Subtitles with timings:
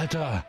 [0.00, 0.42] Alter.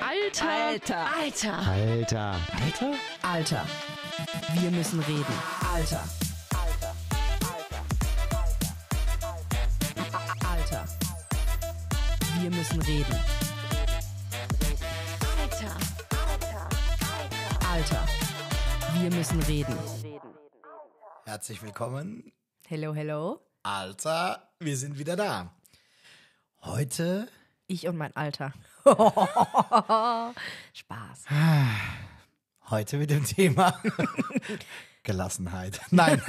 [0.00, 0.46] Alter.
[0.46, 1.06] Alter.
[1.18, 1.58] Alter.
[1.66, 2.36] Alter.
[2.62, 2.94] Alter?
[3.22, 3.66] Alter.
[4.54, 5.34] Wir müssen reden.
[5.74, 6.04] Alter.
[10.48, 10.84] Alter.
[12.40, 13.16] Wir müssen reden.
[15.40, 15.76] Alter.
[17.68, 18.06] Alter.
[18.94, 19.76] Wir müssen reden.
[21.24, 22.32] Herzlich willkommen.
[22.68, 23.40] Hello, hello.
[23.64, 25.52] Alter, wir sind wieder da.
[26.64, 27.28] Heute,
[27.66, 28.52] Ich und mein Alter.
[30.74, 31.24] Spaß.
[32.70, 33.82] heute mit dem Thema
[35.02, 35.80] Gelassenheit.
[35.90, 36.22] Nein.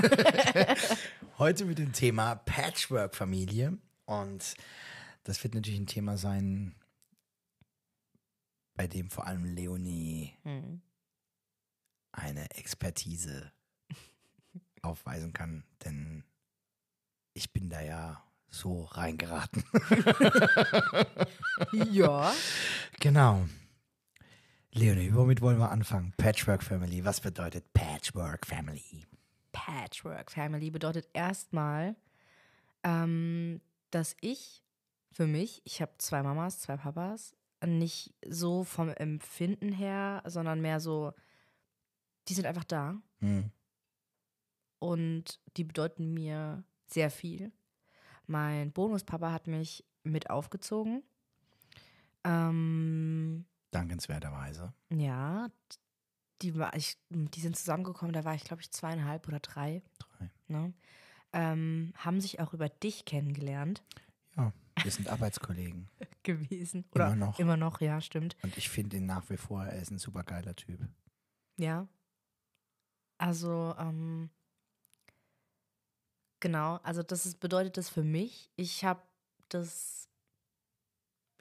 [1.37, 3.77] heute mit dem Thema Patchwork-Familie.
[4.05, 4.55] Und
[5.23, 6.75] das wird natürlich ein Thema sein,
[8.75, 10.35] bei dem vor allem Leonie
[12.11, 13.51] eine Expertise
[14.81, 16.23] aufweisen kann, denn
[17.33, 19.63] ich bin da ja so reingeraten.
[21.91, 22.33] Ja.
[22.99, 23.45] Genau.
[24.71, 26.13] Leonie, womit wollen wir anfangen?
[26.17, 27.05] Patchwork Family.
[27.05, 29.05] Was bedeutet Patchwork Family?
[29.51, 31.95] Patchwork Family bedeutet erstmal,
[32.83, 34.63] ähm, dass ich
[35.11, 40.79] für mich, ich habe zwei Mamas, zwei Papas, nicht so vom Empfinden her, sondern mehr
[40.79, 41.13] so,
[42.27, 43.51] die sind einfach da Hm.
[44.79, 47.51] und die bedeuten mir sehr viel.
[48.27, 51.03] Mein Bonuspapa hat mich mit aufgezogen.
[52.23, 54.73] Ähm, Dankenswerterweise.
[54.89, 55.49] ja,
[56.41, 59.81] die, war ich, die sind zusammengekommen, da war ich, glaube ich, zweieinhalb oder drei.
[59.99, 60.29] Drei.
[60.47, 60.73] Ne?
[61.31, 63.81] Ähm, haben sich auch über dich kennengelernt
[64.35, 65.89] Ja, wir sind Arbeitskollegen.
[66.23, 66.85] gewesen.
[66.93, 67.39] Immer Oder noch.
[67.39, 68.35] Immer noch, ja, stimmt.
[68.43, 70.79] Und ich finde ihn nach wie vor, er ist ein super geiler Typ.
[71.57, 71.87] Ja.
[73.17, 74.29] Also, ähm,
[76.43, 78.51] genau, also das ist, bedeutet das für mich.
[78.55, 79.01] Ich habe
[79.49, 80.07] das,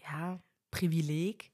[0.03, 1.51] ja, Privileg,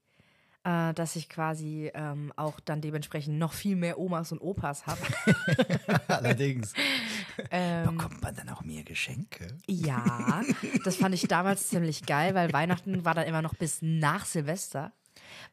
[0.63, 5.01] äh, dass ich quasi ähm, auch dann dementsprechend noch viel mehr Omas und Opas habe.
[6.07, 6.73] Allerdings.
[7.51, 9.57] ähm, Bekommt man dann auch mehr Geschenke?
[9.67, 10.43] Ja,
[10.85, 14.93] das fand ich damals ziemlich geil, weil Weihnachten war dann immer noch bis nach Silvester.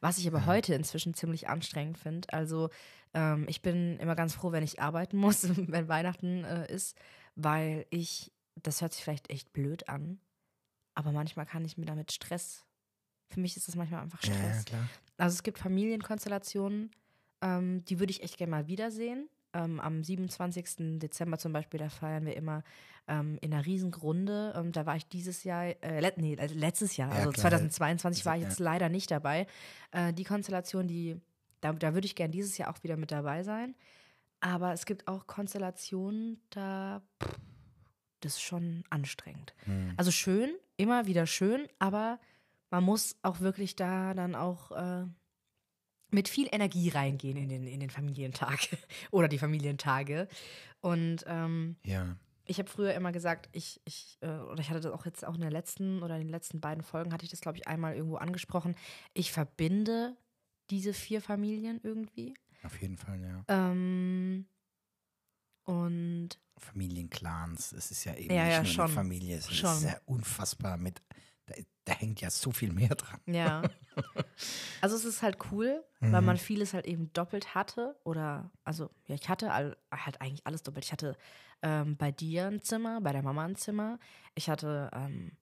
[0.01, 2.31] Was ich aber heute inzwischen ziemlich anstrengend finde.
[2.31, 2.69] Also
[3.13, 6.95] ähm, ich bin immer ganz froh, wenn ich arbeiten muss, wenn Weihnachten äh, ist,
[7.37, 8.31] weil ich,
[8.61, 10.19] das hört sich vielleicht echt blöd an,
[10.95, 12.65] aber manchmal kann ich mir damit Stress.
[13.29, 14.57] Für mich ist das manchmal einfach Ja, Stress.
[14.57, 14.89] ja, klar.
[15.17, 16.91] Also es gibt Familienkonstellationen,
[17.41, 19.29] ähm, die würde ich echt gerne mal wiedersehen.
[19.53, 20.99] Ähm, am 27.
[20.99, 22.63] Dezember zum Beispiel, da feiern wir immer
[23.07, 24.53] ähm, in einer Riesengrunde.
[24.55, 27.51] Ähm, da war ich dieses Jahr, äh, let, nee, letztes Jahr, Ja, also klar.
[27.51, 28.49] 2022 war ich Ja.
[28.49, 29.47] jetzt leider nicht dabei.
[29.91, 31.19] Äh, die Konstellation, die,
[31.61, 33.75] da, da würde ich gerne dieses Jahr auch wieder mit dabei sein.
[34.39, 37.39] Aber es gibt auch Konstellationen, da, pff,
[38.21, 39.53] das ist schon anstrengend.
[39.65, 39.93] Hm.
[39.97, 42.19] Also schön, immer wieder schön, aber
[42.69, 45.05] man muss auch wirklich da dann auch äh,
[46.11, 48.59] mit viel Energie reingehen in den, in den Familientag
[49.11, 50.27] oder die Familientage.
[50.81, 52.15] Und ähm, Ja.
[52.45, 55.35] ich habe früher immer gesagt, ich, ich, äh, oder ich hatte das auch jetzt auch
[55.35, 57.95] in der letzten oder in den letzten beiden Folgen hatte ich das, glaube ich, einmal
[57.95, 58.75] irgendwo angesprochen.
[59.13, 60.15] Ich verbinde
[60.69, 62.33] diese vier Familien irgendwie.
[62.63, 63.43] Auf jeden Fall, ja.
[63.47, 64.47] Ähm,
[65.63, 68.85] und Familienclans, es ist ja eben Ja, nicht ja, nur schon.
[68.85, 69.69] eine Familie, es Schon.
[69.73, 71.01] ist sehr unfassbar mit,
[71.45, 73.19] da, da hängt ja so viel mehr dran.
[73.25, 73.61] Ja.
[74.81, 77.99] Also es ist halt cool, weil man vieles halt eben doppelt hatte.
[78.03, 80.85] Oder, also, ja, ich hatte all, halt eigentlich alles doppelt.
[80.85, 81.17] Ich hatte
[81.63, 83.97] ähm, bei dir ein Zimmer, bei der Mama ein Zimmer.
[84.35, 85.35] Ich hatte ähm,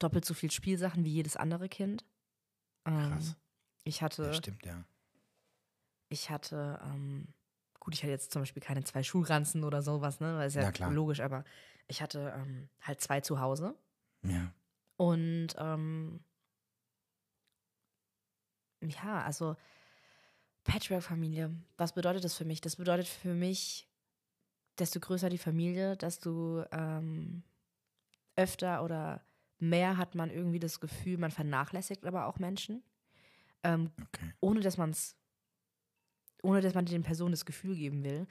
[0.00, 2.04] doppelt so viel Spielsachen wie jedes andere Kind.
[2.84, 3.36] Ähm, Krass.
[3.84, 4.84] Ich hatte, Ja, stimmt, ja.
[6.10, 7.28] Ich hatte, ähm,
[7.78, 10.38] gut, ich hatte jetzt zum Beispiel keine zwei Schulranzen oder sowas, ne?
[10.38, 11.44] Das ist ja, Ja, logisch, aber
[11.88, 13.74] ich hatte ähm, halt zwei zu Hause.
[14.22, 14.52] Ja.
[14.98, 16.20] Und ähm,
[18.82, 19.56] ja, also
[20.64, 22.60] Patchwork-Familie, was bedeutet das für mich?
[22.60, 23.88] Das bedeutet für mich,
[24.78, 27.42] desto größer die Familie, desto ähm,
[28.36, 29.24] öfter oder
[29.58, 32.82] mehr hat man irgendwie das Gefühl, man vernachlässigt aber auch Menschen,
[33.62, 34.32] ähm, Okay.
[34.40, 35.16] ohne dass man es,
[36.42, 38.26] ohne dass man den Personen das Gefühl geben will.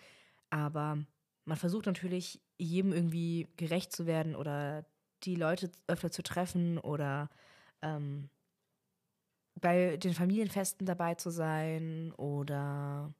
[0.49, 0.97] Aber
[1.45, 4.85] man versucht natürlich, jedem irgendwie gerecht zu werden oder
[5.23, 7.29] die Leute öfter zu treffen oder
[7.81, 8.29] ähm,
[9.59, 13.13] bei den Familienfesten dabei zu sein oder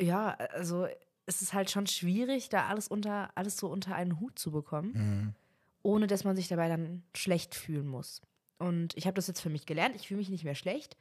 [0.00, 0.86] ja, also
[1.26, 4.92] es ist halt schon schwierig, da alles unter alles so unter einen Hut zu bekommen,
[4.94, 5.34] Mhm.
[5.82, 8.20] ohne dass man sich dabei dann schlecht fühlen muss.
[8.58, 9.96] Und ich habe das jetzt für mich gelernt.
[9.96, 10.96] Ich fühle mich nicht mehr schlecht,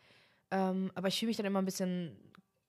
[0.53, 2.15] ähm, aber ich fühle mich dann immer ein bisschen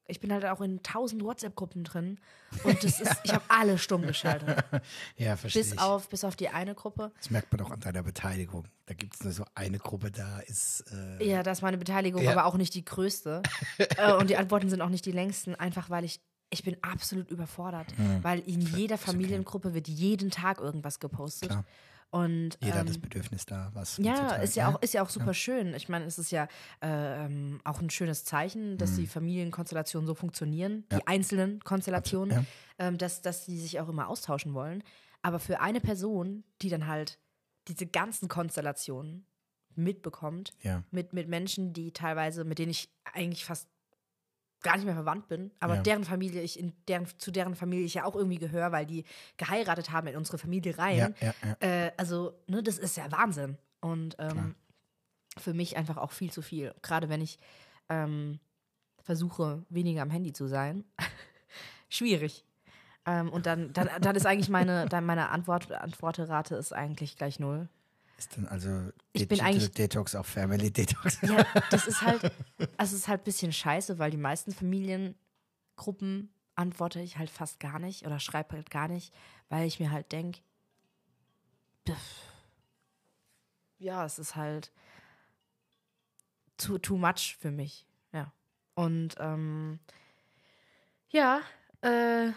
[0.06, 2.18] ich bin halt auch in tausend WhatsApp-Gruppen drin
[2.62, 4.62] und das ist, ich habe alle stumm geschaltet.
[5.16, 5.80] Ja, verstehe bis ich.
[5.80, 7.12] auf, bis auf die eine Gruppe.
[7.16, 8.66] das merkt man auch an deiner Beteiligung.
[8.86, 10.84] Da gibt es nur so eine Gruppe, da ist.
[10.92, 12.32] Äh, Ja, das ist meine Beteiligung, Ja.
[12.32, 13.42] aber auch nicht die größte.
[13.78, 16.20] äh, und die Antworten sind auch nicht die längsten, einfach weil ich,
[16.50, 17.96] ich bin absolut überfordert.
[17.96, 18.22] Hm.
[18.22, 21.48] Weil in jeder Familiengruppe wird jeden Tag irgendwas gepostet.
[21.48, 21.64] Klar.
[22.14, 25.08] Und jeder hat ähm, das Bedürfnis da, was ja, ist ja, auch, ist ja auch
[25.10, 25.74] super schön.
[25.74, 26.44] Ich meine, es ist ja
[26.80, 28.96] äh, ähm, auch ein schönes Zeichen, dass Mhm.
[28.98, 32.44] die Familienkonstellationen so funktionieren, die einzelnen Konstellationen, Ja.
[32.78, 34.84] ähm, dass, dass die sich auch immer austauschen wollen.
[35.22, 37.18] Aber für eine Person, die dann halt
[37.66, 39.26] diese ganzen Konstellationen
[39.74, 40.84] mitbekommt, Ja.
[40.92, 43.68] mit, mit Menschen, die teilweise, mit denen ich eigentlich fast
[44.64, 45.82] gar nicht mehr verwandt bin, aber Ja.
[45.82, 49.04] deren Familie, ich in deren, zu deren Familie ich ja auch irgendwie gehöre, weil die
[49.36, 51.14] geheiratet haben in unsere Familie rein.
[51.20, 51.56] Ja, ja.
[51.60, 53.58] Äh, also, ne, das ist ja Wahnsinn.
[53.80, 54.56] Und ähm,
[55.38, 56.74] für mich einfach auch viel zu viel.
[56.82, 57.38] Gerade wenn ich
[57.88, 58.40] ähm,
[59.02, 60.84] versuche, weniger am Handy zu sein.
[61.88, 62.44] Schwierig.
[63.06, 67.38] Ähm, und dann, dann, dann ist eigentlich meine, dann meine Antwort, Antworterate ist eigentlich gleich
[67.38, 67.68] null.
[68.16, 71.18] Ist dann also Ich bin eigentlich- Detox auch Family Detox?
[71.22, 72.22] Ja, das ist halt,
[72.76, 77.58] also es ist halt ein bisschen scheiße, weil die meisten Familiengruppen antworte ich halt fast
[77.58, 79.12] gar nicht oder schreibe halt gar nicht,
[79.48, 80.40] weil ich mir halt denke,
[83.78, 84.72] ja, es ist halt
[86.56, 87.86] too, too much für mich.
[88.12, 88.32] Ja.
[88.74, 89.80] Und ähm,
[91.10, 91.40] ja,
[91.82, 92.30] äh,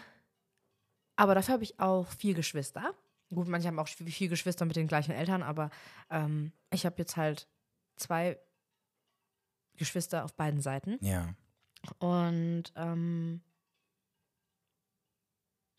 [1.16, 2.94] aber dafür habe ich auch vier Geschwister.
[3.30, 5.70] Gut, manche haben auch vier Geschwister mit den gleichen Eltern, aber
[6.10, 7.46] ähm, ich habe jetzt halt
[7.96, 8.38] zwei
[9.76, 10.98] Geschwister auf beiden Seiten.
[11.00, 11.34] Ja.
[11.98, 13.42] Und ähm,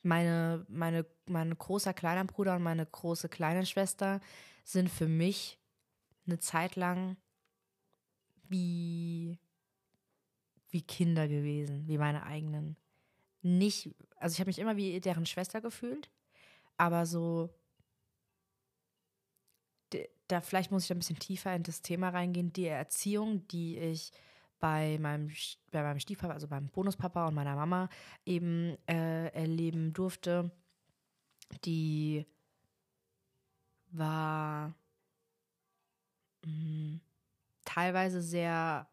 [0.01, 4.21] meine, meine, mein großer kleiner Bruder und meine große kleine Schwester
[4.63, 5.59] sind für mich
[6.25, 7.17] eine Zeit lang
[8.43, 9.39] wie,
[10.69, 12.77] wie Kinder gewesen, wie meine eigenen.
[13.41, 16.09] Nicht, also ich habe mich immer wie deren Schwester gefühlt,
[16.79, 17.49] aber so,
[20.27, 24.11] da vielleicht muss ich ein bisschen tiefer in das Thema reingehen, die Erziehung, die ich
[24.59, 25.31] bei meinem,
[25.71, 27.89] bei meinem Stiefpapa, also beim Bonuspapa und meiner Mama
[28.25, 30.51] eben äh, erleben durfte,
[31.65, 32.25] die
[33.91, 34.73] war
[36.45, 36.99] mh,
[37.65, 38.87] teilweise sehr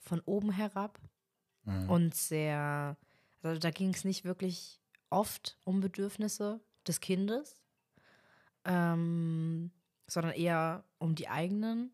[0.00, 1.00] von oben herab
[1.66, 1.88] Mhm.
[1.88, 2.96] und sehr,
[3.42, 7.62] also da ging es nicht wirklich oft um Bedürfnisse des Kindes,
[8.64, 9.70] ähm,
[10.06, 11.92] sondern eher um die eigenen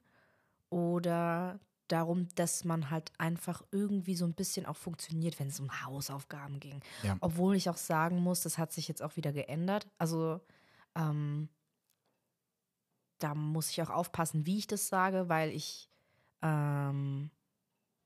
[0.69, 5.84] oder darum, dass man halt einfach irgendwie so ein bisschen auch funktioniert, wenn es um
[5.84, 6.81] Hausaufgaben ging.
[7.02, 7.16] Ja.
[7.20, 9.88] Obwohl ich auch sagen muss, das hat sich jetzt auch wieder geändert.
[9.98, 10.40] Also
[10.94, 11.48] ähm,
[13.19, 15.90] da muss ich auch aufpassen, wie ich das sage, weil ich
[16.42, 17.31] ähm,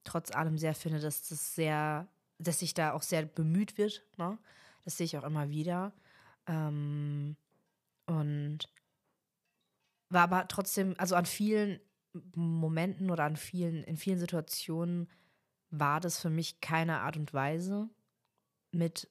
[0.02, 2.08] trotz allem sehr finde, dass das sehr,
[2.38, 4.02] dass sich da auch sehr bemüht wird.
[4.16, 4.38] Ne?
[4.84, 5.92] Das sehe ich auch immer wieder.
[6.46, 7.36] Ähm,
[8.06, 8.58] und
[10.10, 11.80] war aber trotzdem, also an vielen
[12.34, 15.08] Momenten oder an vielen, in vielen Situationen
[15.70, 17.88] war das für mich keine Art und Weise,
[18.70, 19.08] mit,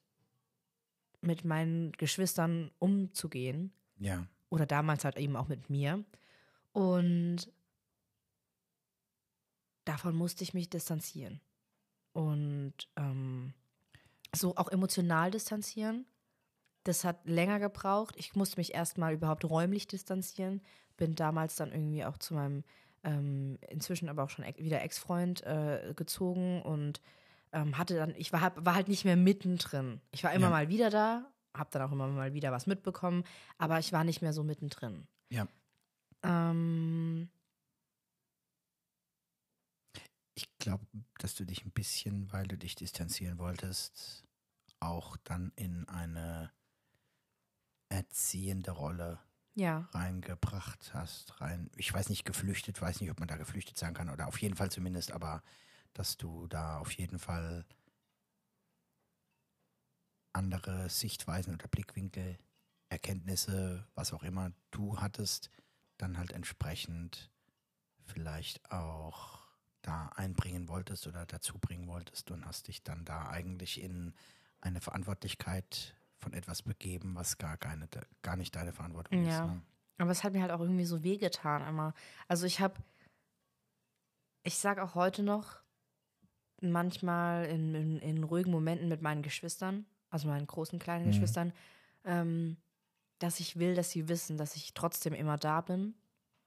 [1.21, 4.27] mit meinen Geschwistern umzugehen Ja.
[4.49, 6.03] oder damals halt eben auch mit mir.
[6.71, 7.51] Und
[9.85, 11.41] davon musste ich mich distanzieren.
[12.13, 13.53] Und ähm,
[14.35, 16.05] so auch emotional distanzieren.
[16.83, 18.15] Das hat länger gebraucht.
[18.17, 20.61] Ich musste mich erstmal überhaupt räumlich distanzieren.
[20.97, 22.63] Bin damals dann irgendwie auch zu meinem
[23.05, 27.01] ähm, inzwischen aber auch schon wieder Ex-Freund äh, gezogen und
[27.51, 29.99] ähm, hatte dann, ich war, hab- war halt nicht mehr mittendrin.
[30.11, 30.51] Ich war immer Ja.
[30.51, 33.23] mal wieder da, habe dann auch immer mal wieder was mitbekommen,
[33.57, 35.05] aber ich war nicht mehr so mittendrin.
[35.29, 35.47] Ja.
[36.23, 37.29] Ähm,
[40.35, 40.85] Ich glaube,
[41.19, 44.25] dass du dich ein bisschen, weil du dich distanzieren wolltest,
[44.79, 46.51] auch dann in eine
[47.93, 49.19] erziehende Rolle
[49.53, 51.39] ja, reingebracht hast.
[51.39, 54.41] Rein, ich weiß nicht, geflüchtet, weiß nicht, ob man da geflüchtet sein kann oder auf
[54.41, 55.43] jeden Fall zumindest, aber
[55.93, 57.65] dass du da auf jeden Fall
[60.33, 62.39] andere Sichtweisen oder Blickwinkel,
[62.89, 65.51] Erkenntnisse, was auch immer du hattest,
[65.97, 67.29] dann halt entsprechend
[68.05, 69.39] vielleicht auch
[69.83, 74.15] da einbringen wolltest oder dazu bringen wolltest und hast dich dann da eigentlich in
[74.61, 77.87] eine Verantwortlichkeit von etwas begeben, was gar, keine,
[78.21, 79.45] gar nicht deine Verantwortung Ja.
[79.45, 79.51] ist.
[79.51, 79.61] Ne?
[79.99, 81.93] aber es hat mir halt auch irgendwie so wehgetan immer.
[82.27, 82.73] Also ich habe,
[84.43, 85.61] ich sag auch heute noch,
[86.61, 91.11] manchmal in, in, in ruhigen Momenten mit meinen Geschwistern, also meinen großen, kleinen Mhm.
[91.11, 91.53] Geschwistern,
[92.05, 92.57] ähm,
[93.19, 95.93] dass ich will, dass sie wissen, dass ich trotzdem immer da bin.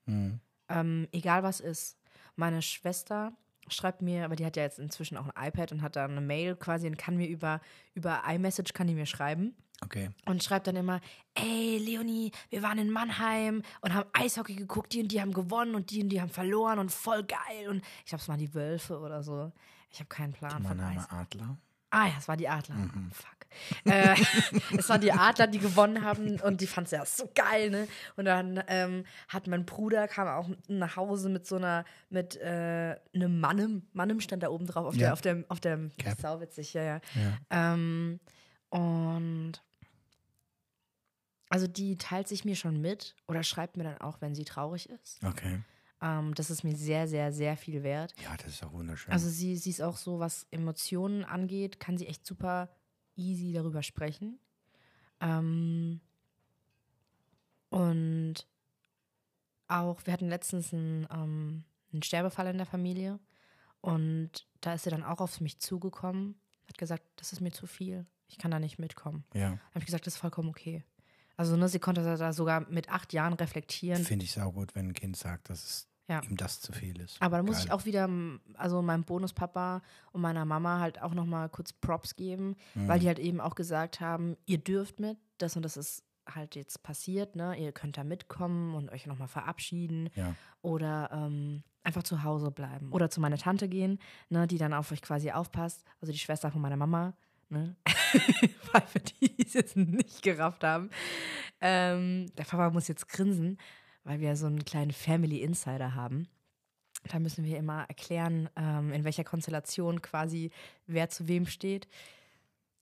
[0.07, 0.41] Mhm.
[0.69, 1.99] Ähm, egal was ist.
[2.35, 3.33] Meine Schwester
[3.69, 6.21] schreibt mir, aber die hat ja jetzt inzwischen auch ein iPad und hat da eine
[6.21, 7.61] Mail quasi und kann mir über,
[7.95, 9.57] über iMessage kann die mir schreiben.
[9.85, 10.11] Okay.
[10.25, 11.01] Und schreibt dann immer,
[11.35, 15.75] ey Leonie, wir waren in Mannheim und haben Eishockey geguckt, die und die haben gewonnen
[15.75, 17.69] und die und die haben verloren und voll geil.
[17.69, 19.53] Und ich glaube, es waren die Wölfe oder so.
[19.91, 21.09] Ich habe keinen Plan Mein von Eis.
[21.11, 21.59] Adler.
[21.91, 22.75] Ah ja, es war die Adler.
[23.13, 23.37] Fuck.
[23.85, 24.17] Äh,
[24.79, 27.87] es waren die Adler, die gewonnen haben und die fand es ja so geil, ne?
[28.17, 32.97] Und dann ähm, hat mein Bruder, kam auch nach Hause mit so einer, mit äh,
[33.15, 35.07] einem Mannem, Mannem stand da oben drauf, auf Ja.
[35.07, 36.21] der, auf dem, auf dem, Cap.
[36.21, 37.01] sauwitzig, ja, ja.
[37.15, 37.73] Ja.
[37.75, 38.21] Ähm,
[38.71, 39.63] und
[41.49, 44.89] also die teilt sich mir schon mit oder schreibt mir dann auch, wenn sie traurig
[44.91, 45.23] ist.
[45.23, 45.63] Okay.
[46.03, 48.15] Ähm, das ist mir sehr, sehr, sehr viel wert.
[48.23, 49.13] Ja, das ist auch wunderschön.
[49.13, 52.69] Also sie, sie ist auch so, was Emotionen angeht, kann sie echt super
[53.15, 54.39] easy darüber sprechen.
[55.21, 56.01] Ähm,
[57.71, 58.47] und
[59.69, 63.19] auch, wir hatten letztens einen, ähm, einen Sterbefall in der Familie
[63.81, 67.67] und da ist sie dann auch auf mich zugekommen, hat gesagt, das ist mir zu
[67.67, 69.25] viel, ich kann da nicht mitkommen.
[69.35, 70.85] ja, Habe ich gesagt, das ist vollkommen okay.
[71.37, 74.05] Also ne, sie konnte da sogar mit acht Jahren reflektieren.
[74.05, 76.23] finde ich saugut, wenn ein Kind sagt, dass es Ja.
[76.23, 77.21] ihm das zu viel ist.
[77.21, 77.65] Aber da muss Geil.
[77.67, 78.09] ich auch wieder,
[78.55, 82.89] also meinem Bonuspapa und meiner Mama halt auch nochmal kurz Props geben, Mhm.
[82.89, 86.55] weil die halt eben auch gesagt haben, ihr dürft mit, das und das ist halt
[86.57, 87.57] jetzt passiert, ne?
[87.57, 90.35] Ihr könnt da mitkommen und euch nochmal verabschieden Ja.
[90.63, 92.91] oder ähm, einfach zu Hause bleiben.
[92.93, 96.51] Oder zu meiner Tante gehen, ne, die dann auf euch quasi aufpasst, also die Schwester
[96.51, 97.15] von meiner Mama,
[97.49, 97.77] ne?
[98.73, 100.91] Weil für die die es jetzt nicht gerafft haben.
[101.61, 103.59] Ähm, der Papa muss jetzt grinsen,
[104.05, 106.29] weil wir so einen kleinen Family Insider haben.
[107.09, 110.51] Da müssen wir immer erklären, ähm, in welcher Konstellation quasi
[110.87, 111.87] wer zu wem steht.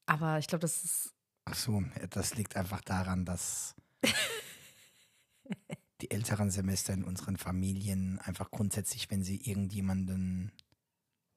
[0.07, 1.15] Aber ich glaube, das ist
[1.47, 3.75] Ach so, das liegt einfach daran, dass
[6.01, 10.53] die älteren Semester in unseren Familien einfach grundsätzlich, wenn sie irgendjemanden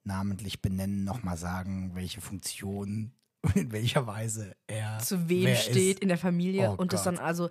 [0.07, 3.11] namentlich benennen, nochmal sagen, welche Funktion
[3.41, 5.99] und in welcher Weise er zu wem steht ist.
[6.01, 7.17] in der Familie Oh und das Gott.
[7.17, 7.49] dann also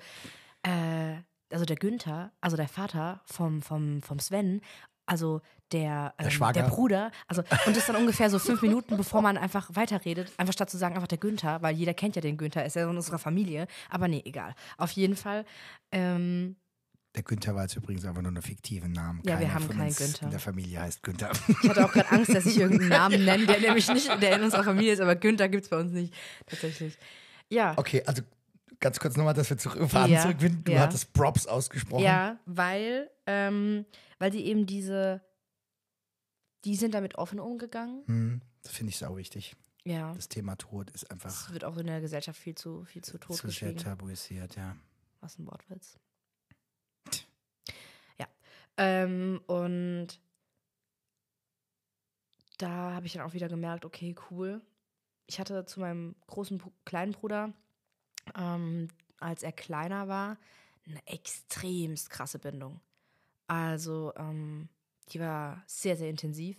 [0.62, 1.16] äh,
[1.52, 4.60] also der Günther, also der Vater vom, vom, vom Sven,
[5.06, 5.40] also
[5.72, 6.62] der, ähm, Schwager.
[6.62, 10.52] der Bruder, also und das dann ungefähr so fünf Minuten, bevor man einfach weiterredet, einfach
[10.52, 12.96] statt zu sagen, einfach der Günther, weil jeder kennt ja den Günther, ist ja in
[12.96, 14.54] unserer Familie, aber nee, egal.
[14.78, 15.44] Auf jeden Fall,
[15.92, 16.56] ähm,
[17.16, 19.23] Der Günther war jetzt übrigens einfach nur einen fiktiven Namen.
[19.25, 20.25] Ja, wir Keiner haben von keinen Günther.
[20.26, 21.32] In der Familie heißt Günther.
[21.49, 24.42] ich hatte auch gerade Angst, dass ich irgendeinen Namen nenne, der nämlich nicht, der in
[24.42, 26.12] unserer Familie ist, aber Günther gibt es bei uns nicht,
[26.44, 26.99] tatsächlich.
[27.49, 27.73] Ja.
[27.78, 28.23] Okay, also
[28.80, 30.64] ganz kurz nochmal, dass wir zurückfahren Ja, zurückfinden.
[30.64, 30.80] Du ja.
[30.80, 32.04] hattest Props ausgesprochen.
[32.04, 33.87] Ja, weil, ähm,
[34.18, 35.23] weil die eben diese,
[36.66, 38.02] die sind damit offen umgegangen.
[38.06, 39.56] Hm, das finde ich sau wichtig.
[39.85, 40.12] Ja.
[40.14, 43.18] Das Thema Tod ist einfach Das wird auch in der Gesellschaft viel zu, viel zu
[43.18, 44.76] tot zu sehr tabuisiert, ja.
[45.20, 45.99] Was ein Wortwitz.
[48.76, 50.21] Ähm, und
[52.59, 54.61] da habe ich dann auch wieder gemerkt, okay, cool.
[55.26, 57.52] Ich hatte zu meinem großen, kleinen Bruder,
[58.37, 60.38] ähm, als er kleiner war,
[60.87, 62.80] eine extremst krasse Bindung.
[63.47, 64.68] Also, ähm,
[65.11, 66.59] die war sehr, sehr intensiv.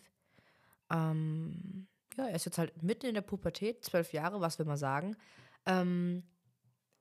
[0.90, 4.78] Ähm, ja, er ist jetzt halt mitten in der Pubertät, zwölf Jahre, was will man
[4.78, 5.16] sagen.
[5.66, 6.24] Ähm,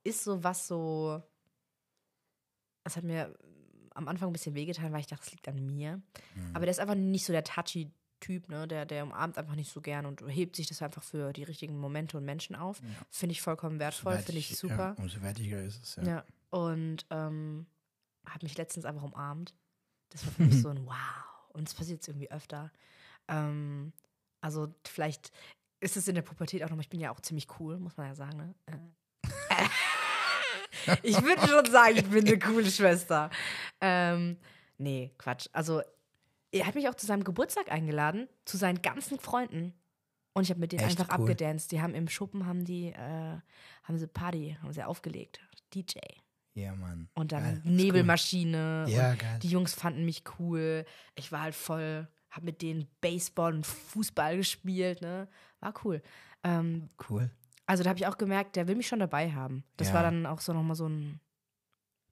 [0.03, 1.21] ist so was so.
[2.83, 3.37] Es hat mir
[3.97, 6.01] am Anfang ein bisschen wehgetan, weil ich dachte, es liegt an mir.
[6.53, 8.67] Aber der ist einfach nicht so der touchy Typ, ne?
[8.67, 11.77] Der, der umarmt einfach nicht so gern und hebt sich das einfach für die richtigen
[11.77, 12.81] Momente und Menschen auf.
[13.11, 14.95] Finde ich vollkommen wertvoll, finde ich super.
[14.97, 16.03] Ja, umso wertiger ist es, ja.
[16.03, 16.25] Ja.
[16.49, 17.67] Und ähm,
[18.25, 19.53] hat mich letztens einfach umarmt.
[20.09, 20.95] Das war für mich so ein Wow.
[21.49, 22.71] Und es passiert jetzt irgendwie öfter.
[23.27, 23.93] Ähm,
[24.41, 25.31] also vielleicht
[25.79, 28.07] ist es in der Pubertät auch noch, ich bin ja auch ziemlich cool, muss man
[28.07, 28.37] ja sagen.
[28.37, 28.55] Ne?
[28.65, 28.77] Äh.
[31.03, 33.29] ich würde schon sagen, ich bin eine coole Schwester.
[33.81, 34.37] Ähm,
[34.77, 35.47] nee, Quatsch.
[35.53, 35.81] Also
[36.51, 39.73] er hat mich auch zu seinem Geburtstag eingeladen, zu seinen ganzen Freunden.
[40.33, 41.23] Und ich habe mit denen Echt einfach cool.
[41.23, 41.71] abgedanced.
[41.71, 43.37] Die haben im Schuppen haben die, äh,
[43.83, 45.39] haben sie Party, haben sie aufgelegt.
[45.73, 45.97] DJ.
[46.53, 47.09] Ja, Mann.
[47.13, 48.85] Und dann Geil, Nebelmaschine.
[48.87, 48.93] cool.
[48.93, 49.39] Ja, geil.
[49.41, 50.85] Die Jungs fanden mich cool.
[51.15, 55.27] Ich war halt voll, hab mit denen Baseball und Fußball gespielt, ne?
[55.59, 56.01] War cool.
[56.43, 57.29] Ähm, Cool.
[57.67, 59.63] Also da habe ich auch gemerkt, der will mich schon dabei haben.
[59.77, 59.93] Das Ja.
[59.95, 61.19] war dann auch so nochmal so ein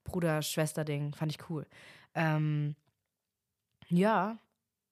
[0.04, 1.14] Bruder-Schwester-Ding.
[1.14, 1.66] Fand ich cool.
[2.14, 2.76] Ähm,
[3.88, 4.38] ja.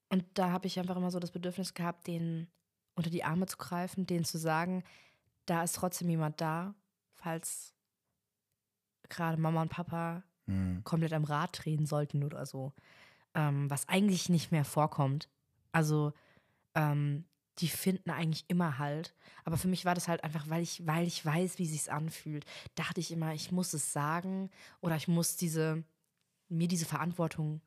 [0.09, 2.49] Und da habe ich einfach immer so das Bedürfnis gehabt, den
[2.95, 4.85] unter die Arme zu greifen, denen zu sagen,
[5.47, 6.75] da ist trotzdem jemand da,
[7.13, 7.75] falls
[9.09, 10.83] gerade Mama und Papa Hm.
[10.85, 12.73] komplett am Rad drehen sollten oder so.
[13.35, 15.31] Ähm, was eigentlich nicht mehr vorkommt.
[15.73, 16.13] Also,
[16.75, 17.25] ähm,
[17.59, 19.15] die finden eigentlich immer halt.
[19.45, 22.45] Aber für mich war das halt einfach, weil ich, weil ich weiß, wie sich's anfühlt,
[22.75, 25.85] dachte ich immer, ich muss es sagen oder ich muss diese,
[26.49, 27.61] mir diese Verantwortung,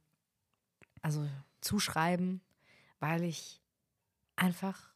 [1.01, 1.27] also
[1.61, 2.41] zuschreiben,
[2.99, 3.61] weil ich
[4.35, 4.93] einfach,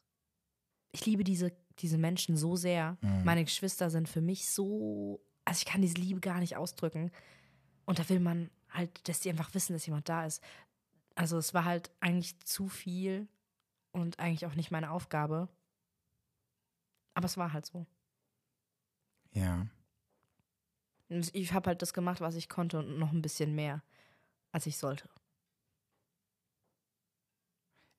[0.92, 2.98] ich liebe diese, diese Menschen so sehr.
[3.24, 7.12] Meine Geschwister sind für mich so, also ich kann diese Liebe gar nicht ausdrücken.
[7.86, 10.44] Und da will man halt, dass die einfach wissen, dass jemand da ist.
[11.16, 13.28] Also es war halt eigentlich zu viel
[13.92, 15.50] und eigentlich auch nicht meine Aufgabe.
[17.14, 17.86] Aber es war halt so.
[19.32, 19.68] Ja.
[21.34, 23.84] Ich habe halt das gemacht, was ich konnte und noch ein bisschen mehr,
[24.52, 25.10] als ich sollte.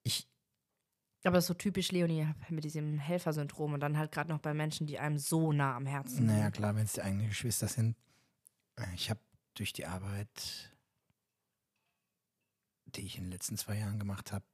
[0.03, 0.27] Ich,
[1.23, 4.53] Aber das ist so typisch Leonie mit diesem Helfersyndrom und dann halt gerade noch bei
[4.53, 6.55] Menschen, die einem so nah am Herzen naja, sind.
[6.55, 7.95] klar, wenn es die eigenen Geschwister sind.
[8.77, 9.19] Äh, Ich habe
[9.53, 10.75] durch die Arbeit,
[12.85, 14.45] die ich in den letzten zwei Jahren gemacht habe,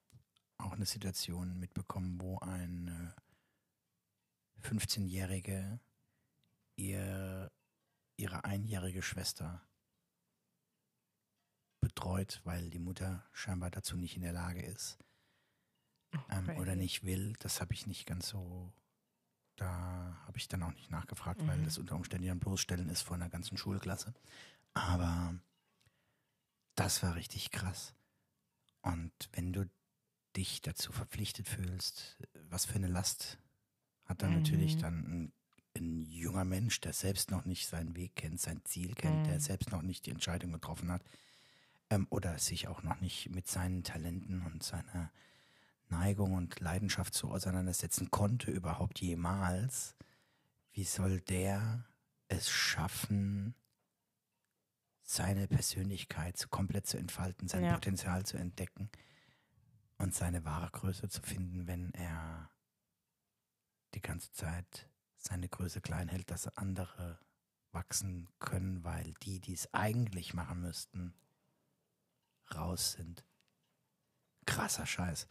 [0.59, 3.15] auch eine Situation mitbekommen, wo eine
[4.63, 5.79] 15-Jährige
[6.75, 7.51] ihr,
[8.17, 9.61] ihre einjährige Schwester
[11.81, 14.97] betreut, weil die Mutter scheinbar dazu nicht in der Lage ist
[16.29, 17.33] ähm, oder nicht will.
[17.39, 18.73] Das habe ich nicht ganz so,
[19.55, 21.63] da habe ich dann auch nicht nachgefragt, weil Mhm.
[21.65, 24.13] das unter Umständen ja ein Bloßstellen ist vor einer ganzen Schulklasse.
[24.73, 25.35] Aber
[26.75, 27.93] das war richtig krass.
[28.81, 29.69] Und wenn du
[30.35, 32.17] dich dazu verpflichtet fühlst,
[32.49, 33.39] was für eine Last
[34.05, 34.77] hat dann natürlich Mhm.
[34.77, 35.33] dann ein,
[35.77, 39.39] ein junger Mensch, der selbst noch nicht seinen Weg kennt, sein Ziel kennt, der Mhm.
[39.39, 41.03] selbst noch nicht die Entscheidung getroffen hat
[41.89, 45.11] ähm, oder sich auch noch nicht mit seinen Talenten und seiner
[45.89, 49.95] Neigung und Leidenschaft so auseinandersetzen konnte, überhaupt jemals,
[50.73, 51.85] wie soll der
[52.27, 53.55] es schaffen,
[55.03, 57.67] seine Persönlichkeit komplett zu entfalten, sein Ja.
[57.67, 58.89] Potenzial zu entdecken
[59.99, 62.49] und seine wahre Größe zu finden, wenn er
[63.93, 67.19] die ganze Zeit seine Größe klein hält, dass andere
[67.71, 71.13] wachsen können, weil die, die es eigentlich machen müssten,
[72.55, 73.23] raus sind.
[74.45, 75.27] Krasser Scheiß.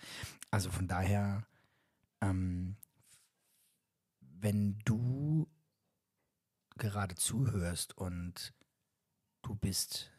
[0.50, 1.46] Also von daher,
[2.20, 2.76] ähm,
[4.20, 5.48] wenn du
[6.76, 8.54] gerade zuhörst und
[9.42, 10.12] du bist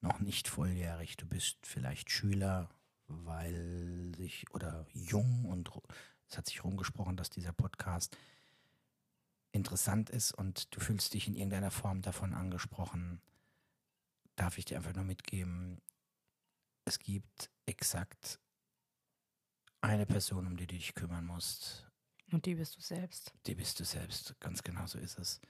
[0.00, 2.68] noch nicht volljährig, du bist vielleicht Schüler,
[3.08, 5.70] weil sich oder jung und
[6.28, 8.16] es hat sich rumgesprochen, dass dieser Podcast
[9.52, 13.20] interessant ist und du fühlst dich in irgendeiner Form davon angesprochen,
[14.36, 15.80] darf ich dir einfach nur mitgeben,
[16.84, 18.38] es gibt exakt
[19.80, 21.86] eine Person, um die du dich kümmern musst.
[22.30, 23.32] Und die bist du selbst.
[23.46, 24.38] Die bist du selbst.
[24.40, 25.40] Ganz genau so ist es.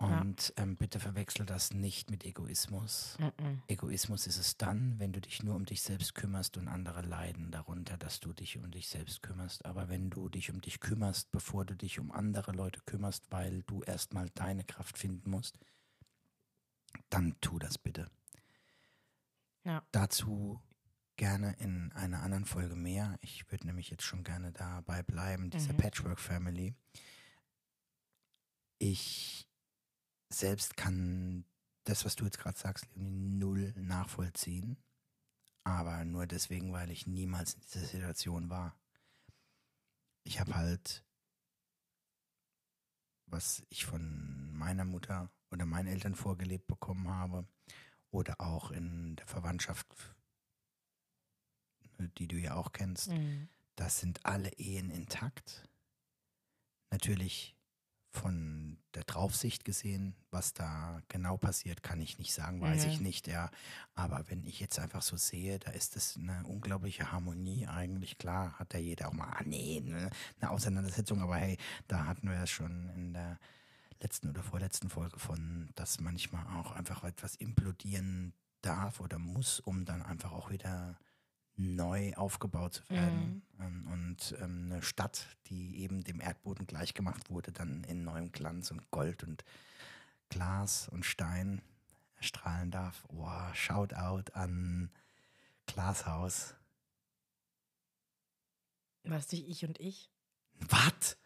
[0.00, 0.20] Ja.
[0.20, 3.16] Und ähm, bitte verwechsel das nicht mit Egoismus.
[3.20, 3.62] Mhm.
[3.68, 7.52] Egoismus ist es dann, wenn du dich nur um dich selbst kümmerst und andere leiden
[7.52, 9.64] darunter, dass du dich um dich selbst kümmerst.
[9.64, 13.62] Aber wenn du dich um dich kümmerst, bevor du dich um andere Leute kümmerst, weil
[13.62, 15.58] du erstmal deine Kraft finden musst,
[17.08, 18.10] dann tu das bitte.
[19.62, 19.82] Ja.
[19.92, 20.60] Dazu
[21.16, 23.16] gerne in einer anderen Folge mehr.
[23.20, 25.76] Ich würde nämlich jetzt schon gerne dabei bleiben, dieser Mhm.
[25.78, 26.74] Patchwork Family.
[28.78, 29.48] Ich
[30.38, 31.44] selbst kann
[31.84, 34.76] das, was du jetzt gerade sagst, null nachvollziehen.
[35.64, 38.76] Aber nur deswegen, weil ich niemals in dieser Situation war.
[40.24, 41.04] Ich habe halt,
[43.26, 47.46] was ich von meiner Mutter oder meinen Eltern vorgelebt bekommen habe,
[48.14, 50.14] oder auch in der Verwandtschaft,
[52.18, 53.48] die du ja auch kennst, Mhm.
[53.74, 55.68] das sind alle Ehen intakt.
[56.90, 57.56] Natürlich
[58.14, 62.90] von der Draufsicht gesehen, was da genau passiert, kann ich nicht sagen, weiß Mhm.
[62.90, 63.50] ich nicht, ja.
[63.94, 68.16] Aber wenn ich jetzt einfach so sehe, da ist es eine unglaubliche Harmonie eigentlich.
[68.18, 71.56] Klar hat ja jeder auch mal, ah nee, ne, eine Auseinandersetzung, aber hey,
[71.88, 73.38] da hatten wir es schon in der
[74.00, 79.84] letzten oder vorletzten Folge von, dass manchmal auch einfach etwas implodieren darf oder muss, um
[79.84, 80.98] dann einfach auch wieder
[81.56, 83.42] neu aufgebaut zu werden.
[83.60, 88.70] Ähm, Und ähm, eine Stadt, die eben dem Erdboden gleichgemacht wurde, dann in neuem Glanz
[88.70, 89.44] und Gold und
[90.30, 91.62] Glas und Stein
[92.16, 93.04] erstrahlen darf.
[93.08, 94.90] Wow, Shoutout an
[95.66, 96.54] Glashaus.
[99.04, 100.10] War das nicht ich und ich?
[100.60, 101.16] Was?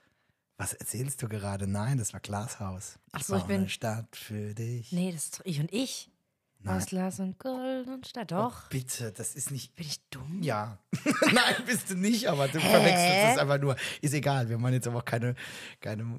[0.56, 1.66] Was erzählst du gerade?
[1.68, 2.98] Nein, das war Glashaus.
[3.12, 4.90] Ach so, ich baue bin- eine Stadt für dich.
[4.92, 6.10] Nee, das ist doch ich und ich.
[6.60, 6.76] Nein.
[6.76, 8.26] Aus Glas und Gold und Stahl.
[8.26, 8.64] Doch.
[8.64, 9.74] Oh, bitte, das ist nicht.
[9.76, 10.42] Bin ich dumm?
[10.42, 10.78] Ja.
[11.32, 13.76] Nein, bist du nicht, aber du verwechselst es einfach nur.
[14.00, 15.36] Ist egal, wir machen jetzt aber auch keine.
[15.80, 16.18] keine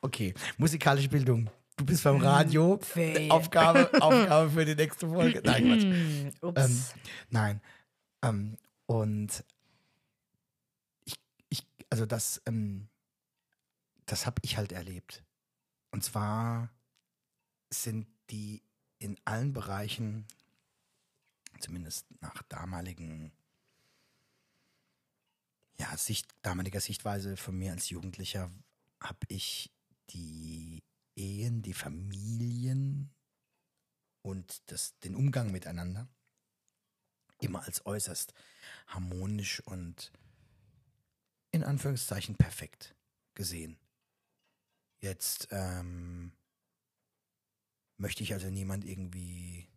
[0.00, 1.50] okay, musikalische Bildung.
[1.76, 2.78] Du bist beim Radio.
[2.82, 3.30] Fee.
[3.30, 5.40] Aufgabe, Aufgabe für die nächste Folge.
[5.44, 5.82] Nein, Quatsch.
[5.82, 6.60] Hm, ups.
[6.60, 7.00] Ähm,
[7.30, 7.60] nein.
[8.22, 9.44] Ähm, und
[11.04, 12.88] ich, ich, also das, ähm,
[14.06, 15.22] das habe ich halt erlebt.
[15.90, 16.70] Und zwar
[17.70, 18.62] sind die
[18.98, 20.26] in allen Bereichen
[21.58, 23.32] zumindest nach damaligen,
[25.78, 28.50] ja, Sicht, damaliger Sichtweise von mir als Jugendlicher,
[29.00, 29.70] habe ich
[30.10, 30.82] die
[31.16, 33.10] Ehen, die Familien
[34.22, 36.08] und das, den Umgang miteinander
[37.40, 38.34] immer als äußerst
[38.86, 40.12] harmonisch und
[41.52, 42.94] in Anführungszeichen perfekt
[43.34, 43.78] gesehen.
[45.00, 46.32] Jetzt ähm,
[48.00, 49.68] möchte ich also niemand irgendwie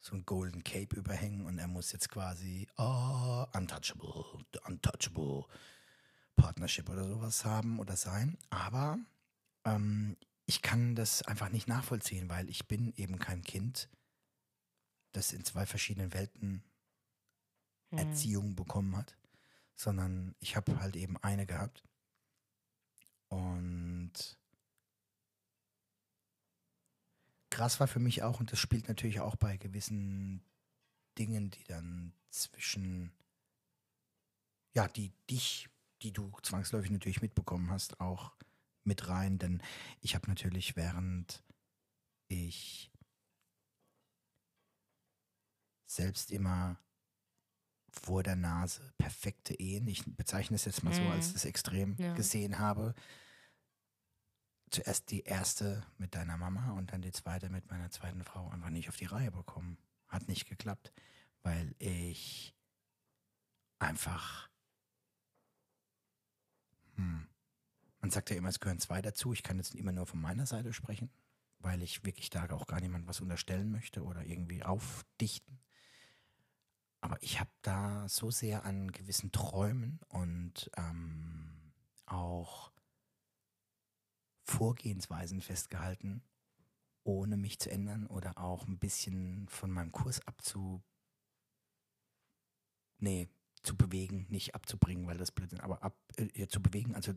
[0.00, 4.24] so ein Golden Cape überhängen und er muss jetzt quasi oh, untouchable,
[4.66, 5.44] untouchable
[6.36, 8.38] Partnership oder sowas haben oder sein.
[8.50, 8.98] Aber
[9.64, 13.88] ähm, ich kann das einfach nicht nachvollziehen, weil ich bin eben kein Kind,
[15.12, 16.62] das in zwei verschiedenen Welten
[17.90, 17.98] hm.
[17.98, 19.16] Erziehung bekommen hat,
[19.74, 21.82] sondern ich habe halt eben eine gehabt.
[23.28, 24.12] Und
[27.56, 30.44] krass war für mich auch, und das spielt natürlich auch bei gewissen
[31.16, 33.12] Dingen, die dann zwischen,
[34.74, 35.70] ja, die dich,
[36.02, 38.36] die du zwangsläufig natürlich mitbekommen hast, auch
[38.84, 39.38] mit rein.
[39.38, 39.62] Denn
[40.02, 41.42] ich habe natürlich, während
[42.28, 42.92] ich
[45.86, 46.78] selbst immer
[47.88, 51.12] vor der Nase perfekte Ehen, ich bezeichne es jetzt mal so mhm.
[51.12, 52.12] als das Extrem ja.
[52.12, 52.94] gesehen habe.
[54.76, 58.68] Zuerst die erste mit deiner Mama und dann die zweite mit meiner zweiten Frau einfach
[58.68, 59.78] nicht auf die Reihe bekommen.
[60.06, 60.92] Hat nicht geklappt,
[61.42, 62.54] weil ich
[63.78, 64.50] einfach,
[66.96, 67.26] hm,
[68.02, 69.32] man sagt ja immer, es gehören zwei dazu.
[69.32, 71.08] Ich kann jetzt immer nur von meiner Seite sprechen,
[71.58, 75.58] weil ich wirklich da auch gar niemand was unterstellen möchte oder irgendwie aufdichten.
[77.00, 81.72] Aber ich habe da so sehr an gewissen Träumen und ähm,
[82.04, 82.75] auch
[84.46, 86.22] Vorgehensweisen festgehalten,
[87.02, 90.82] ohne mich zu ändern oder auch ein bisschen von meinem Kurs abzu.
[92.98, 93.28] Nee,
[93.62, 97.12] zu bewegen, nicht abzubringen, weil das Blödsinn, aber ab, äh, zu bewegen, also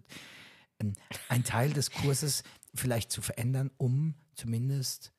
[0.80, 0.94] ähm,
[1.30, 5.14] ein Teil des Kurses vielleicht zu verändern, um zumindest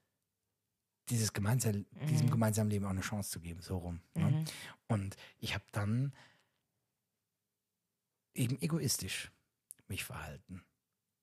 [1.08, 2.06] dieses gemeinsam, mhm.
[2.06, 4.00] diesem gemeinsamen Leben auch eine Chance zu geben, so rum.
[4.14, 4.30] Ne?
[4.30, 4.44] Mhm.
[4.88, 6.12] Und ich habe dann
[8.34, 9.30] eben egoistisch
[9.86, 10.64] mich verhalten.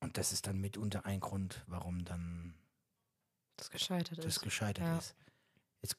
[0.00, 2.54] Und das ist dann mitunter ein Grund, warum dann
[3.56, 4.42] das gescheitert das ist.
[4.42, 4.98] Gescheitert ja.
[4.98, 5.14] ist.
[5.82, 5.96] Jetzt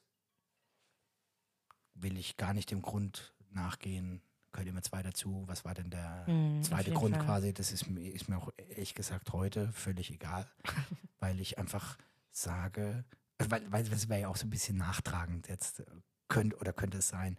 [1.94, 5.44] will ich gar nicht dem Grund nachgehen, gehört immer zwei dazu.
[5.46, 7.24] Was war denn der mhm, zweite Grund Fall.
[7.26, 7.52] quasi?
[7.52, 10.50] Das ist, ist mir auch ehrlich gesagt heute völlig egal,
[11.20, 11.98] weil ich einfach
[12.32, 13.04] sage,
[13.38, 15.82] weil, weil das wäre ja auch so ein bisschen nachtragend jetzt,
[16.28, 17.36] könnte oder könnte es sein.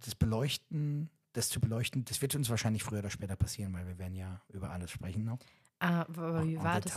[0.00, 3.98] Das Beleuchten, das zu beleuchten, das wird uns wahrscheinlich früher oder später passieren, weil wir
[3.98, 5.38] werden ja über alles sprechen noch.
[5.78, 6.96] Ah, aber, wie war das,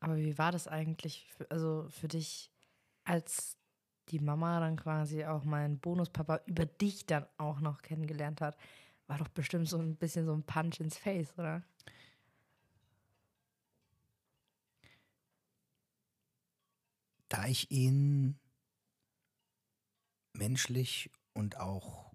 [0.00, 2.50] aber wie war das eigentlich für, also für dich,
[3.04, 3.56] als
[4.08, 8.56] die Mama dann quasi auch meinen Bonuspapa über dich dann auch noch kennengelernt hat?
[9.06, 11.62] War doch bestimmt so ein bisschen so ein Punch ins Face, oder?
[17.28, 18.38] da ich ihn
[20.32, 22.05] menschlich und auch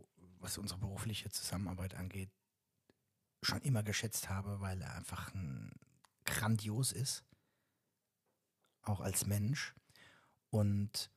[0.41, 2.31] was unsere berufliche Zusammenarbeit angeht,
[3.41, 5.71] schon immer geschätzt habe, weil er einfach ein
[6.25, 7.23] grandios ist,
[8.83, 9.73] auch als Mensch
[10.49, 11.11] und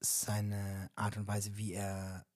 [0.00, 2.26] seine Art und Weise, wie er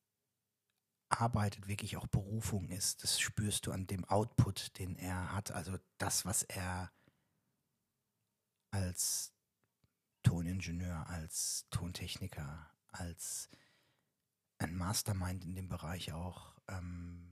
[1.08, 3.02] arbeitet, wirklich auch Berufung ist.
[3.02, 6.92] Das spürst du an dem Output, den er hat, also das, was er
[8.70, 9.32] als
[10.22, 13.48] Toningenieur, als Tontechniker, als
[14.58, 17.28] ein Mastermind in dem Bereich auch, ähm,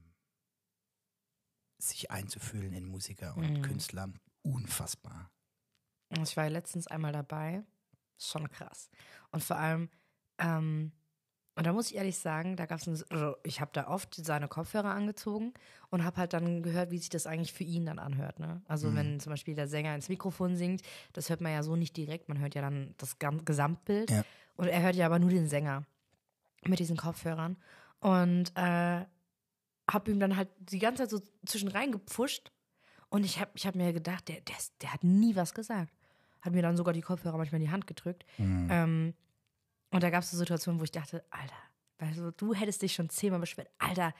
[1.78, 3.62] sich einzufühlen in Musiker und mhm.
[3.62, 4.08] Künstler,
[4.42, 5.30] unfassbar.
[6.22, 7.64] Ich war ja letztens einmal dabei,
[8.18, 8.88] schon krass.
[9.30, 9.90] Und vor allem,
[10.38, 10.92] ähm,
[11.56, 14.46] und da muss ich ehrlich sagen, da gab es, also ich habe da oft seine
[14.46, 15.54] Kopfhörer angezogen
[15.88, 18.38] und habe halt dann gehört, wie sich das eigentlich für ihn dann anhört.
[18.38, 18.62] Ne?
[18.68, 18.96] Also mhm.
[18.96, 20.82] wenn zum Beispiel der Sänger ins Mikrofon singt,
[21.14, 24.10] das hört man ja so nicht direkt, man hört ja dann das Gesamtbild.
[24.10, 24.24] Ja.
[24.56, 25.84] Und er hört ja aber nur den Sänger
[26.64, 27.56] mit diesen Kopfhörern.
[28.00, 29.04] Und äh,
[29.90, 32.52] habe ihm dann halt die ganze Zeit so zwischen reingepfuscht.
[33.08, 35.92] Und ich habe ich hab mir gedacht, der, der, der hat nie was gesagt.
[36.42, 38.24] Hat mir dann sogar die Kopfhörer manchmal in die Hand gedrückt.
[38.38, 38.68] Mhm.
[38.70, 39.14] Ähm,
[39.90, 41.54] und da gab es so Situationen, wo ich dachte, Alter,
[41.98, 44.12] also du hättest dich schon zehnmal beschwert, Alter,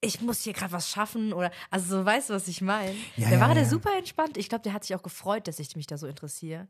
[0.00, 2.94] ich muss hier gerade was schaffen oder also so weißt du, was ich meine.
[3.16, 3.54] Ja, der ja, war ja.
[3.54, 4.36] der super entspannt.
[4.36, 6.66] Ich glaube, der hat sich auch gefreut, dass ich mich da so interessiere.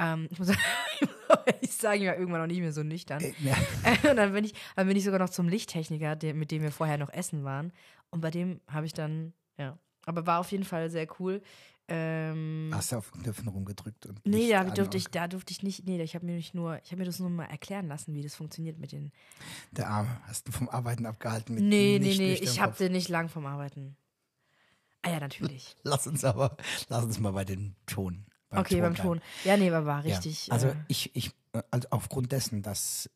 [0.00, 0.50] Ähm, ich muss
[1.60, 3.20] ich sage ja irgendwann noch nicht mehr so nüchtern.
[3.20, 3.54] Äh, ja.
[4.10, 6.72] und dann bin ich, dann bin ich sogar noch zum Lichttechniker, der, mit dem wir
[6.72, 7.72] vorher noch essen waren.
[8.10, 11.42] Und bei dem habe ich dann, ja, aber war auf jeden Fall sehr cool.
[11.92, 14.06] Ähm, Hast du auf den Knöpfen rumgedrückt?
[14.06, 16.80] Und nee, da durfte ich, da durfte ich nicht, nee, ich habe mir nicht nur,
[16.84, 19.12] ich habe mir das nur mal erklären lassen, wie das funktioniert mit den.
[19.72, 23.08] Der Arme, hast du vom Arbeiten abgehalten mit Nee, nee, nee, ich habe den nicht
[23.08, 23.96] lang vom Arbeiten.
[25.02, 25.76] Ah ja, natürlich.
[25.82, 26.56] Lass uns aber,
[26.88, 28.26] lass uns mal bei dem Ton.
[28.50, 29.08] Beim okay, beim bleiben.
[29.08, 29.22] Ton.
[29.44, 30.48] Ja, nee, aber war richtig.
[30.48, 30.54] Ja.
[30.54, 31.32] Also äh, ich, ich,
[31.70, 33.08] also aufgrund dessen, dass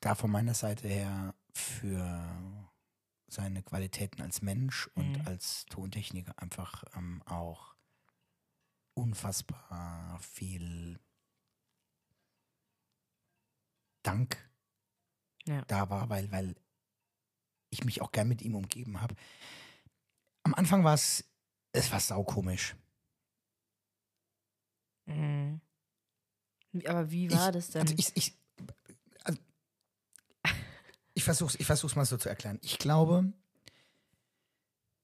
[0.00, 2.68] da von meiner Seite her für
[3.28, 5.26] seine Qualitäten als Mensch und Mhm.
[5.26, 7.74] als Tontechniker einfach ähm, auch
[8.94, 10.98] unfassbar viel
[14.02, 14.36] Dank
[15.46, 15.62] Ja.
[15.66, 16.54] da war, weil, weil
[17.70, 19.14] ich mich auch gern mit ihm umgeben habe.
[20.42, 21.24] Am Anfang war es,
[21.72, 22.76] es war saukomisch.
[25.06, 25.60] Mhm.
[26.86, 27.82] Aber wie war ich, das denn?
[27.82, 28.38] Also ich, ich,
[29.24, 29.38] also
[31.14, 32.58] ich versuche ich versuch's mal so zu erklären.
[32.62, 33.32] Ich glaube,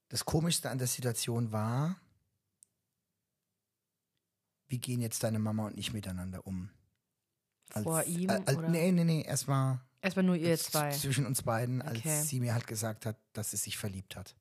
[0.09, 1.97] das Komischste an der Situation war,
[4.69, 6.71] wie gehen jetzt deine Mama und ich miteinander um?
[7.71, 8.69] Vor ihm, äh, äh, oder?
[8.69, 10.91] Nee, nee, nee, erstmal Erstmal nur ihr zwei.
[10.91, 12.23] zwischen uns beiden, als Okay.
[12.23, 14.37] sie mir halt gesagt hat, dass sie sich verliebt hat.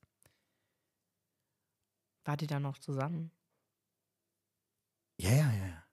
[2.25, 3.31] Wart ihr dann noch zusammen?
[5.19, 5.83] Ja, ja, ja.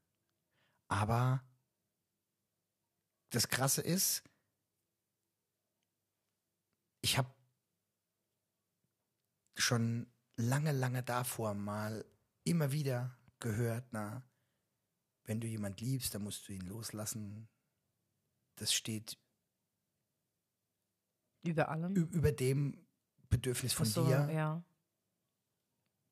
[0.88, 1.42] Aber
[3.30, 4.22] das Krasse ist,
[7.00, 7.32] ich habe
[9.56, 10.06] schon
[10.36, 12.04] lange, lange davor mal
[12.44, 14.22] immer wieder gehört, na,
[15.24, 17.48] wenn du jemand liebst, dann musst du ihn loslassen.
[18.56, 19.18] Das steht
[21.42, 21.94] Über allem?
[21.94, 22.86] über dem
[23.30, 24.62] Bedürfnis von so, dir, Ja.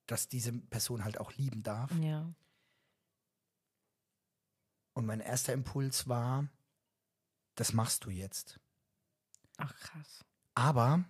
[0.06, 1.90] dass diese Person halt auch lieben darf.
[2.00, 2.34] Ja.
[4.94, 6.48] Und mein erster Impuls war,
[7.54, 8.60] das machst du jetzt.
[9.56, 10.24] Ach krass.
[10.54, 11.04] Aber,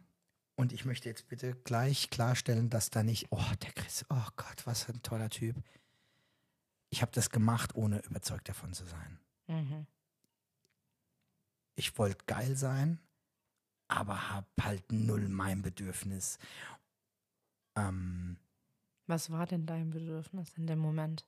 [0.57, 4.67] und ich möchte jetzt bitte gleich klarstellen, dass da nicht, oh, der Chris, oh Gott,
[4.67, 5.57] was ein toller Typ.
[6.91, 9.19] Ich habe das gemacht, ohne überzeugt davon zu sein.
[9.49, 9.87] Mhm.
[11.75, 13.01] Ich wollte geil sein,
[13.89, 16.39] aber hab halt null mein Bedürfnis.
[17.75, 18.37] Ähm,
[19.07, 21.27] Was war denn dein Bedürfnis in dem Moment?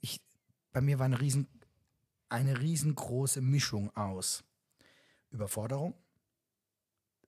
[0.00, 0.20] Ich,
[0.72, 1.48] bei mir war eine, riesen,
[2.28, 4.44] eine riesengroße Mischung aus
[5.30, 5.94] Überforderung,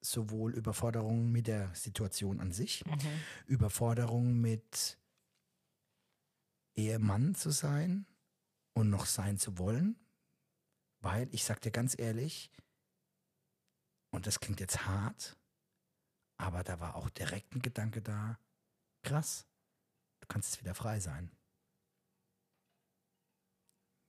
[0.00, 3.20] sowohl Überforderung mit der Situation an sich, Mhm.
[3.46, 4.98] Überforderung mit
[6.76, 8.04] Ehemann zu sein
[8.74, 9.96] und noch sein zu wollen,
[11.00, 12.50] weil ich sag dir ganz ehrlich,
[14.10, 15.36] und das klingt jetzt hart,
[16.36, 18.38] aber da war auch direkt ein Gedanke da,
[19.02, 19.46] krass,
[20.20, 21.30] du kannst jetzt wieder frei sein.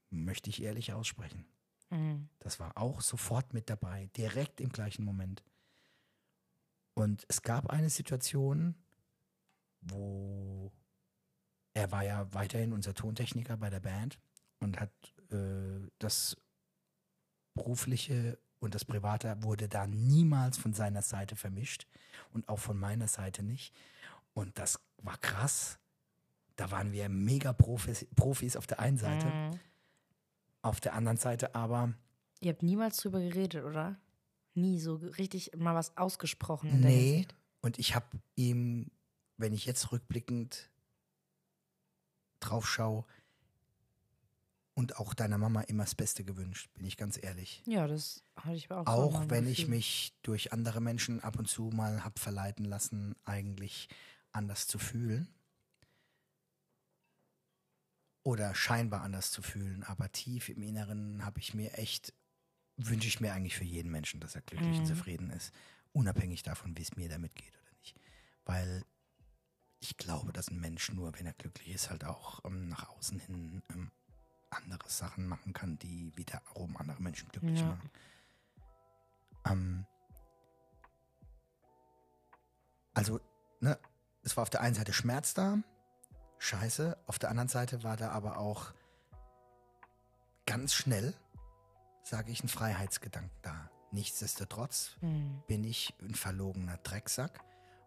[0.09, 1.45] Möchte ich ehrlich aussprechen.
[1.89, 2.29] Mhm.
[2.39, 5.43] Das war auch sofort mit dabei, direkt im gleichen Moment.
[6.93, 8.75] Und es gab eine Situation,
[9.81, 10.71] wo
[11.73, 14.17] er war ja weiterhin unser Tontechniker bei der Band
[14.59, 14.91] und hat
[15.31, 16.37] äh, das
[17.53, 21.85] berufliche und das private wurde da niemals von seiner Seite vermischt
[22.31, 23.75] und auch von meiner Seite nicht.
[24.33, 25.77] Und das war krass.
[26.55, 29.59] Da waren wir mega Profis, Profis auf der einen Seite, Mhm.
[30.65, 31.93] Auf der anderen Seite aber
[32.41, 33.97] Ihr habt niemals drüber geredet, oder?
[34.53, 36.69] Nie so richtig mal was ausgesprochen.
[36.69, 37.35] In der Nee, Hinsicht.
[37.61, 38.91] und ich habe ihm,
[39.37, 40.69] wenn ich jetzt rückblickend
[42.39, 43.05] drauf schaue,
[44.77, 47.63] und auch deiner Mama immer das Beste gewünscht, bin ich ganz ehrlich.
[47.65, 48.85] Ja, das hatte ich auch.
[48.85, 53.87] Auch wenn ich mich durch andere Menschen ab und zu mal hab verleiten lassen, eigentlich
[54.33, 55.29] anders zu fühlen.
[58.25, 62.11] Oder scheinbar anders zu fühlen, aber tief im Inneren habe ich mir echt,
[62.75, 64.89] wünsche ich mir eigentlich für jeden Menschen, dass er glücklich und Mhm.
[64.89, 65.53] zufrieden ist,
[65.93, 67.95] unabhängig davon, wie es mir damit geht oder nicht.
[68.43, 68.83] Weil
[69.79, 73.19] ich glaube, dass ein Mensch nur, wenn er glücklich ist, halt auch ähm, nach außen
[73.19, 73.91] hin ähm,
[74.49, 77.67] andere Sachen machen kann, die wiederum andere Menschen glücklich Ja.
[77.67, 77.91] machen.
[79.45, 79.85] Ähm,
[82.95, 83.19] also,
[83.59, 83.77] ne,
[84.23, 85.59] es war auf der einen Seite Schmerz da,
[86.39, 88.73] scheiße, auf der anderen Seite war da aber auch
[90.45, 91.13] ganz schnell,
[92.03, 93.69] sage ich, ein Freiheitsgedanken da.
[93.91, 95.41] Nichtsdestotrotz Mhm.
[95.47, 97.39] bin ich ein verlogener Drecksack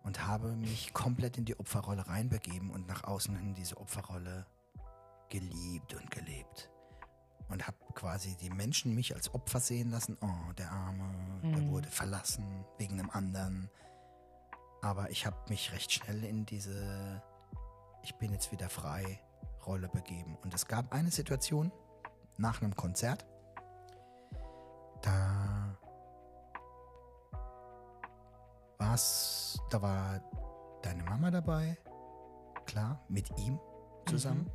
[0.02, 4.46] und habe mich komplett in die Opferrolle reinbegeben und nach außen hin diese Opferrolle
[5.28, 6.70] geliebt und gelebt.
[7.48, 10.18] Und habe quasi die Menschen mich als Opfer sehen lassen.
[10.20, 11.70] Oh, der Arme, der Mhm.
[11.70, 13.70] wurde verlassen wegen einem anderen.
[14.82, 17.22] Aber ich habe mich recht schnell in diese
[18.08, 19.20] Ich bin jetzt wieder frei
[19.66, 20.38] Rolle begeben.
[20.42, 21.70] Und es gab eine Situation
[22.38, 23.26] nach einem Konzert.
[25.02, 25.76] Da
[28.78, 30.22] war war's, da war
[30.80, 31.76] deine Mama dabei,
[32.64, 33.60] klar, mit ihm
[34.06, 34.50] zusammen.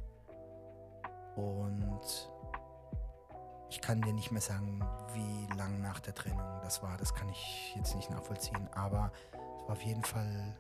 [1.36, 2.32] Und
[3.70, 6.98] ich kann dir nicht mehr sagen, wie lang nach der Trennung das war.
[6.98, 8.68] Das kann ich jetzt nicht nachvollziehen.
[8.74, 10.58] Aber es war auf jeden Fall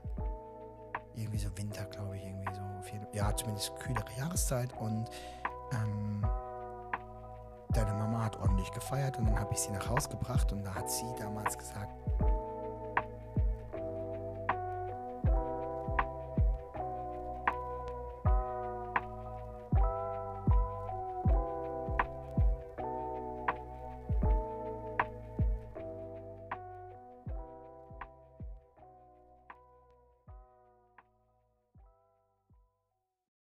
[1.15, 2.61] irgendwie so Winter, glaube ich, irgendwie so.
[2.91, 4.73] Jeden, ja, zumindest kühlere Jahreszeit.
[4.79, 5.09] Und
[5.71, 6.25] ähm,
[7.69, 10.75] deine Mama hat ordentlich gefeiert und dann habe ich sie nach Hause gebracht und da
[10.75, 11.91] hat sie damals gesagt,